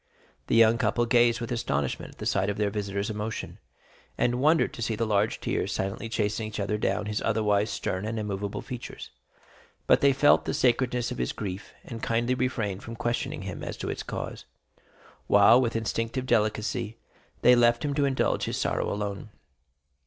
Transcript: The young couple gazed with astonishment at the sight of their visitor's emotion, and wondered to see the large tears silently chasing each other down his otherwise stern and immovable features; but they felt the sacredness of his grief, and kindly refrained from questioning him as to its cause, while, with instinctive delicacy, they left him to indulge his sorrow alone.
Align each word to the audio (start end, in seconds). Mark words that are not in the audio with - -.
The 0.47 0.55
young 0.55 0.79
couple 0.79 1.05
gazed 1.05 1.39
with 1.41 1.51
astonishment 1.51 2.13
at 2.13 2.17
the 2.17 2.25
sight 2.25 2.49
of 2.49 2.57
their 2.57 2.71
visitor's 2.71 3.11
emotion, 3.11 3.59
and 4.17 4.41
wondered 4.41 4.73
to 4.73 4.81
see 4.81 4.95
the 4.95 5.05
large 5.05 5.39
tears 5.39 5.71
silently 5.71 6.09
chasing 6.09 6.47
each 6.47 6.59
other 6.59 6.79
down 6.79 7.05
his 7.05 7.21
otherwise 7.21 7.69
stern 7.69 8.03
and 8.07 8.17
immovable 8.17 8.63
features; 8.63 9.11
but 9.85 10.01
they 10.01 10.11
felt 10.11 10.45
the 10.45 10.55
sacredness 10.55 11.11
of 11.11 11.19
his 11.19 11.33
grief, 11.33 11.75
and 11.83 12.01
kindly 12.01 12.33
refrained 12.33 12.81
from 12.81 12.95
questioning 12.95 13.43
him 13.43 13.63
as 13.63 13.77
to 13.77 13.91
its 13.91 14.01
cause, 14.01 14.45
while, 15.27 15.61
with 15.61 15.75
instinctive 15.75 16.25
delicacy, 16.25 16.97
they 17.43 17.55
left 17.55 17.85
him 17.85 17.93
to 17.93 18.05
indulge 18.05 18.45
his 18.45 18.57
sorrow 18.57 18.91
alone. 18.91 19.29